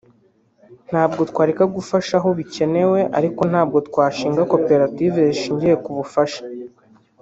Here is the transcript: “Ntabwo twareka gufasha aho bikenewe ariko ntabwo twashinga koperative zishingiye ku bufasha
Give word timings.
“Ntabwo 0.89 1.21
twareka 1.31 1.63
gufasha 1.75 2.13
aho 2.19 2.29
bikenewe 2.39 2.99
ariko 3.17 3.41
ntabwo 3.51 3.77
twashinga 3.87 4.41
koperative 4.53 5.19
zishingiye 5.29 5.75
ku 5.83 5.89
bufasha 5.97 6.41